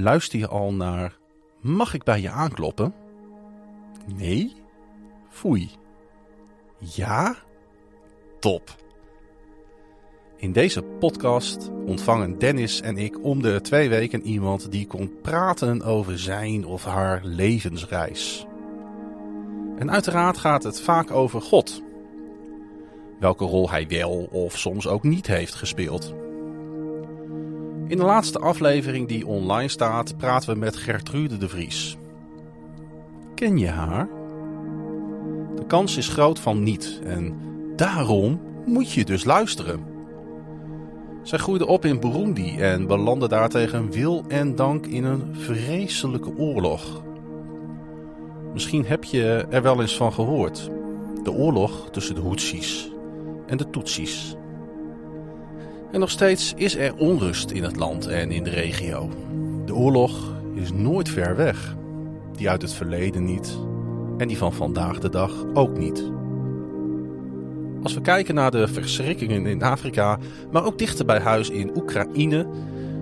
Luister 0.00 0.38
je 0.38 0.48
al 0.48 0.72
naar 0.72 1.18
Mag 1.60 1.94
ik 1.94 2.04
bij 2.04 2.20
je 2.20 2.30
aankloppen? 2.30 2.94
Nee? 4.16 4.52
Foei. 5.28 5.70
Ja? 6.78 7.36
Top. 8.40 8.74
In 10.36 10.52
deze 10.52 10.82
podcast 10.82 11.70
ontvangen 11.86 12.38
Dennis 12.38 12.80
en 12.80 12.96
ik 12.96 13.24
om 13.24 13.42
de 13.42 13.60
twee 13.60 13.88
weken 13.88 14.22
iemand 14.22 14.70
die 14.70 14.86
komt 14.86 15.22
praten 15.22 15.82
over 15.82 16.18
zijn 16.18 16.64
of 16.64 16.84
haar 16.84 17.20
levensreis. 17.24 18.46
En 19.78 19.90
uiteraard 19.90 20.38
gaat 20.38 20.62
het 20.62 20.80
vaak 20.80 21.10
over 21.10 21.42
God. 21.42 21.82
Welke 23.20 23.44
rol 23.44 23.70
hij 23.70 23.86
wel 23.88 24.28
of 24.30 24.58
soms 24.58 24.86
ook 24.86 25.02
niet 25.02 25.26
heeft 25.26 25.54
gespeeld. 25.54 26.14
In 27.88 27.96
de 27.96 28.04
laatste 28.04 28.38
aflevering 28.38 29.08
die 29.08 29.26
online 29.26 29.68
staat 29.68 30.16
praten 30.16 30.52
we 30.52 30.58
met 30.58 30.76
Gertrude 30.76 31.36
de 31.36 31.48
Vries. 31.48 31.96
Ken 33.34 33.58
je 33.58 33.68
haar? 33.68 34.08
De 35.56 35.66
kans 35.66 35.96
is 35.96 36.08
groot 36.08 36.38
van 36.38 36.62
niet 36.62 37.00
en 37.04 37.34
daarom 37.76 38.40
moet 38.66 38.92
je 38.92 39.04
dus 39.04 39.24
luisteren. 39.24 39.84
Zij 41.22 41.38
groeide 41.38 41.66
op 41.66 41.84
in 41.84 42.00
Burundi 42.00 42.58
en 42.58 42.86
belandde 42.86 43.28
daar 43.28 43.48
tegen 43.48 43.90
wil 43.90 44.24
en 44.28 44.54
dank 44.54 44.86
in 44.86 45.04
een 45.04 45.34
vreselijke 45.34 46.36
oorlog. 46.36 47.02
Misschien 48.52 48.84
heb 48.84 49.04
je 49.04 49.46
er 49.50 49.62
wel 49.62 49.80
eens 49.80 49.96
van 49.96 50.12
gehoord. 50.12 50.70
De 51.22 51.32
oorlog 51.32 51.90
tussen 51.90 52.14
de 52.14 52.20
Hutsis 52.20 52.92
en 53.46 53.56
de 53.56 53.70
Tutsis. 53.70 54.36
En 55.92 56.00
nog 56.00 56.10
steeds 56.10 56.52
is 56.56 56.76
er 56.76 56.94
onrust 56.96 57.50
in 57.50 57.62
het 57.62 57.76
land 57.76 58.06
en 58.06 58.30
in 58.30 58.44
de 58.44 58.50
regio. 58.50 59.10
De 59.64 59.74
oorlog 59.74 60.32
is 60.54 60.72
nooit 60.72 61.08
ver 61.08 61.36
weg. 61.36 61.76
Die 62.36 62.50
uit 62.50 62.62
het 62.62 62.72
verleden 62.72 63.24
niet 63.24 63.58
en 64.18 64.28
die 64.28 64.38
van 64.38 64.52
vandaag 64.52 64.98
de 64.98 65.10
dag 65.10 65.32
ook 65.54 65.78
niet. 65.78 66.10
Als 67.82 67.94
we 67.94 68.00
kijken 68.00 68.34
naar 68.34 68.50
de 68.50 68.68
verschrikkingen 68.68 69.46
in 69.46 69.62
Afrika, 69.62 70.18
maar 70.50 70.64
ook 70.64 70.78
dichter 70.78 71.04
bij 71.04 71.20
huis 71.20 71.50
in 71.50 71.76
Oekraïne, 71.76 72.46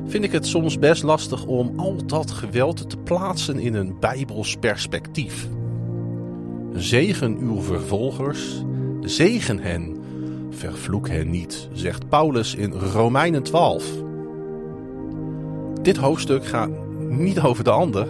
vind 0.06 0.25
ik 0.25 0.33
het 0.33 0.47
soms 0.47 0.78
best 0.78 1.03
lastig 1.03 1.45
om 1.45 1.73
al 1.77 2.06
dat 2.06 2.31
geweld 2.31 2.91
te 2.91 2.97
plaatsen 2.97 3.59
in 3.59 3.75
een 3.75 3.97
bijbels 4.00 4.56
perspectief. 4.61 5.48
Zegen 6.75 7.39
uw 7.39 7.61
vervolgers, 7.61 8.65
zegen 9.00 9.59
hen, 9.59 9.97
vervloek 10.57 11.09
hen 11.09 11.31
niet, 11.31 11.69
zegt 11.73 12.09
Paulus 12.09 12.55
in 12.55 12.73
Romeinen 12.73 13.43
12. 13.43 13.93
Dit 15.83 15.97
hoofdstuk 15.97 16.47
gaat 16.47 16.71
niet 16.99 17.41
over 17.41 17.65
de 17.65 17.71
ander, 17.71 18.07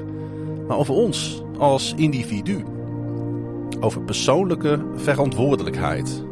maar 0.69 0.77
over 0.77 0.95
ons 0.95 1.43
als 1.59 1.95
individu. 1.97 2.65
Over 3.81 4.03
persoonlijke 4.03 4.85
verantwoordelijkheid. 4.95 6.25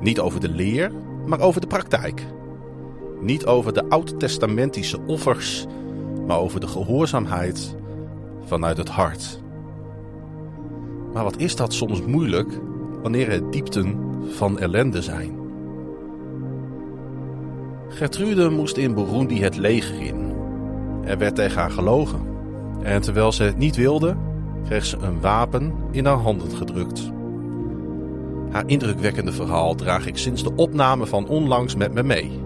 Niet 0.00 0.20
over 0.20 0.40
de 0.40 0.48
leer, 0.48 0.92
maar 1.26 1.40
over 1.40 1.60
de 1.60 1.66
praktijk. 1.66 2.26
Niet 3.20 3.46
over 3.46 3.72
de 3.72 3.88
oud-testamentische 3.88 4.98
offers, 5.06 5.66
maar 6.26 6.38
over 6.38 6.60
de 6.60 6.66
gehoorzaamheid 6.66 7.76
vanuit 8.44 8.76
het 8.76 8.88
hart. 8.88 9.40
Maar 11.12 11.24
wat 11.24 11.36
is 11.36 11.56
dat 11.56 11.72
soms 11.72 12.02
moeilijk 12.02 12.48
wanneer 13.02 13.28
er 13.28 13.50
diepten 13.50 13.98
van 14.28 14.58
ellende 14.58 15.02
zijn? 15.02 15.40
Gertrude 17.88 18.50
moest 18.50 18.76
in 18.76 18.94
Burundi 18.94 19.42
het 19.42 19.56
leger 19.56 20.00
in. 20.02 20.32
Er 21.04 21.18
werd 21.18 21.34
tegen 21.34 21.60
haar 21.60 21.70
gelogen. 21.70 22.20
En 22.82 23.00
terwijl 23.00 23.32
ze 23.32 23.42
het 23.42 23.58
niet 23.58 23.76
wilde, 23.76 24.16
kreeg 24.64 24.84
ze 24.84 24.96
een 24.96 25.20
wapen 25.20 25.72
in 25.90 26.04
haar 26.04 26.16
handen 26.16 26.50
gedrukt. 26.50 27.12
Haar 28.50 28.64
indrukwekkende 28.66 29.32
verhaal 29.32 29.74
draag 29.74 30.06
ik 30.06 30.16
sinds 30.16 30.42
de 30.42 30.54
opname 30.54 31.06
van 31.06 31.28
onlangs 31.28 31.74
met 31.74 31.92
me 31.92 32.02
mee. 32.02 32.40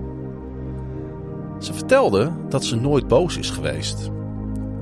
Ze 1.58 1.74
vertelde 1.74 2.32
dat 2.48 2.64
ze 2.64 2.76
nooit 2.76 3.08
boos 3.08 3.36
is 3.36 3.50
geweest, 3.50 4.10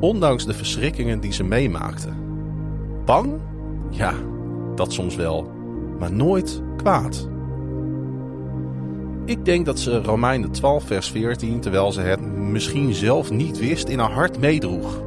ondanks 0.00 0.46
de 0.46 0.54
verschrikkingen 0.54 1.20
die 1.20 1.32
ze 1.32 1.44
meemaakte. 1.44 2.08
Bang? 3.04 3.32
Ja, 3.90 4.12
dat 4.74 4.92
soms 4.92 5.16
wel, 5.16 5.50
maar 5.98 6.12
nooit 6.12 6.62
kwaad. 6.76 7.28
Ik 9.24 9.44
denk 9.44 9.66
dat 9.66 9.78
ze 9.78 10.02
Romeinen 10.02 10.50
12, 10.50 10.84
vers 10.84 11.10
14, 11.10 11.60
terwijl 11.60 11.92
ze 11.92 12.00
het 12.00 12.20
misschien 12.36 12.94
zelf 12.94 13.30
niet 13.30 13.58
wist, 13.58 13.88
in 13.88 13.98
haar 13.98 14.12
hart 14.12 14.38
meedroeg. 14.38 15.02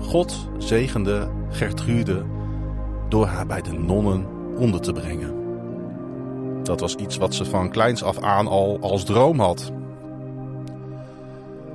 God 0.00 0.48
zegende 0.58 1.28
Gertrude 1.50 2.22
door 3.08 3.26
haar 3.26 3.46
bij 3.46 3.62
de 3.62 3.72
nonnen 3.72 4.26
onder 4.56 4.80
te 4.80 4.92
brengen. 4.92 5.34
Dat 6.62 6.80
was 6.80 6.94
iets 6.94 7.16
wat 7.16 7.34
ze 7.34 7.44
van 7.44 7.70
kleins 7.70 8.02
af 8.02 8.18
aan 8.18 8.46
al 8.46 8.78
als 8.80 9.04
droom 9.04 9.40
had. 9.40 9.72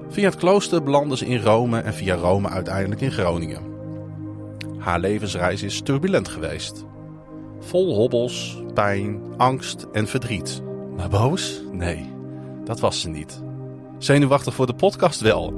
Via 0.10 0.26
het 0.26 0.36
klooster 0.36 0.84
belandde 0.84 1.18
ze 1.18 1.26
in 1.26 1.42
Rome 1.42 1.80
en 1.80 1.94
via 1.94 2.16
Rome 2.16 2.50
uiteindelijk 2.50 3.02
in 3.02 3.12
Groningen. 3.12 3.62
Haar 4.78 5.00
levensreis 5.00 5.64
is 5.64 5.82
turbulent 5.82 6.28
geweest. 6.28 6.86
Vol 7.62 7.96
hobbels, 7.96 8.64
pijn, 8.74 9.22
angst 9.38 9.88
en 9.92 10.08
verdriet. 10.08 10.62
Maar 10.96 11.10
boos? 11.10 11.62
Nee, 11.72 12.10
dat 12.64 12.80
was 12.80 13.02
ze 13.02 13.10
niet. 13.10 13.42
Zenuwachtig 13.98 14.54
voor 14.54 14.66
de 14.66 14.74
podcast 14.74 15.20
wel. 15.20 15.54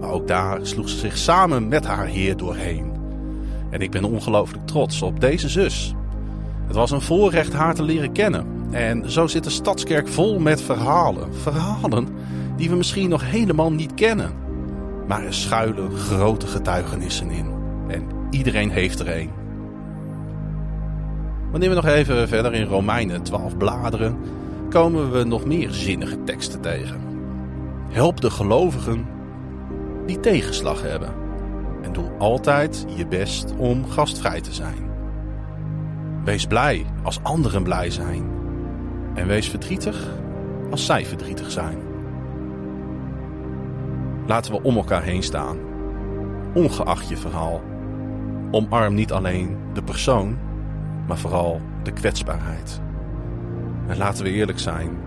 Maar 0.00 0.10
ook 0.10 0.28
daar 0.28 0.58
sloeg 0.66 0.88
ze 0.88 0.96
zich 0.96 1.16
samen 1.16 1.68
met 1.68 1.86
haar 1.86 2.06
Heer 2.06 2.36
doorheen. 2.36 2.92
En 3.70 3.80
ik 3.80 3.90
ben 3.90 4.04
ongelooflijk 4.04 4.66
trots 4.66 5.02
op 5.02 5.20
deze 5.20 5.48
zus. 5.48 5.94
Het 6.66 6.76
was 6.76 6.90
een 6.90 7.00
voorrecht 7.00 7.52
haar 7.52 7.74
te 7.74 7.82
leren 7.82 8.12
kennen. 8.12 8.46
En 8.70 9.10
zo 9.10 9.26
zit 9.26 9.44
de 9.44 9.50
stadskerk 9.50 10.08
vol 10.08 10.38
met 10.38 10.62
verhalen. 10.62 11.34
Verhalen 11.34 12.08
die 12.56 12.70
we 12.70 12.76
misschien 12.76 13.08
nog 13.08 13.30
helemaal 13.30 13.72
niet 13.72 13.94
kennen. 13.94 14.32
Maar 15.06 15.24
er 15.24 15.34
schuilen 15.34 15.90
grote 15.96 16.46
getuigenissen 16.46 17.30
in. 17.30 17.46
En 17.88 18.02
iedereen 18.30 18.70
heeft 18.70 19.00
er 19.00 19.16
een. 19.16 19.39
Wanneer 21.50 21.68
we 21.68 21.74
nog 21.74 21.86
even 21.86 22.28
verder 22.28 22.54
in 22.54 22.66
Romeinen 22.66 23.22
12 23.22 23.56
bladeren, 23.56 24.18
komen 24.68 25.12
we 25.12 25.24
nog 25.24 25.44
meer 25.44 25.70
zinnige 25.70 26.24
teksten 26.24 26.60
tegen. 26.60 27.00
Help 27.88 28.20
de 28.20 28.30
gelovigen 28.30 29.06
die 30.06 30.20
tegenslag 30.20 30.82
hebben. 30.82 31.14
En 31.82 31.92
doe 31.92 32.10
altijd 32.18 32.86
je 32.96 33.06
best 33.06 33.54
om 33.56 33.88
gastvrij 33.88 34.40
te 34.40 34.52
zijn. 34.52 34.90
Wees 36.24 36.46
blij 36.46 36.86
als 37.02 37.18
anderen 37.22 37.62
blij 37.62 37.90
zijn. 37.90 38.24
En 39.14 39.26
wees 39.26 39.48
verdrietig 39.48 40.08
als 40.70 40.86
zij 40.86 41.06
verdrietig 41.06 41.50
zijn. 41.50 41.78
Laten 44.26 44.52
we 44.52 44.62
om 44.62 44.76
elkaar 44.76 45.02
heen 45.02 45.22
staan. 45.22 45.56
Ongeacht 46.54 47.08
je 47.08 47.16
verhaal. 47.16 47.60
Omarm 48.50 48.94
niet 48.94 49.12
alleen 49.12 49.56
de 49.72 49.82
persoon, 49.82 50.38
maar 51.10 51.18
vooral 51.18 51.60
de 51.82 51.92
kwetsbaarheid. 51.92 52.80
En 53.86 53.96
laten 53.96 54.24
we 54.24 54.30
eerlijk 54.30 54.58
zijn. 54.58 54.98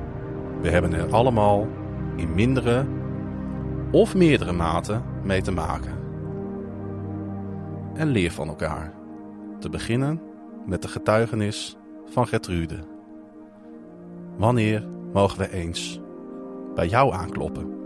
We 0.61 0.69
hebben 0.69 0.93
er 0.93 1.13
allemaal 1.13 1.67
in 2.15 2.33
mindere 2.33 2.85
of 3.91 4.15
meerdere 4.15 4.51
mate 4.51 5.01
mee 5.23 5.41
te 5.41 5.51
maken. 5.51 5.93
En 7.93 8.07
leer 8.07 8.31
van 8.31 8.47
elkaar. 8.47 8.93
Te 9.59 9.69
beginnen 9.69 10.21
met 10.65 10.81
de 10.81 10.87
getuigenis 10.87 11.77
van 12.05 12.27
Gertrude. 12.27 12.79
Wanneer 14.37 14.87
mogen 15.13 15.39
we 15.39 15.51
eens 15.51 16.01
bij 16.75 16.87
jou 16.87 17.13
aankloppen? 17.13 17.82